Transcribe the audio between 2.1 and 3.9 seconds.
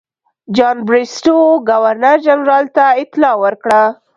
جنرال ته اطلاع ورکړه.